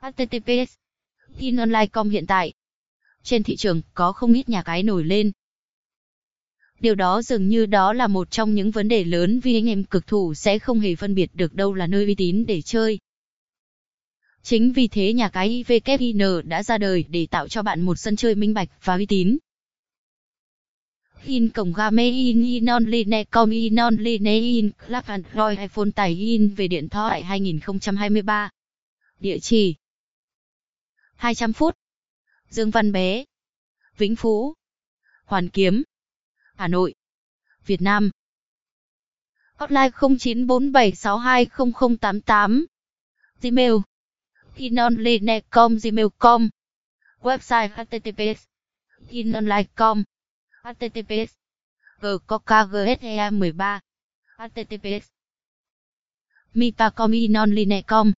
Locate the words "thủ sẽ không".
10.06-10.80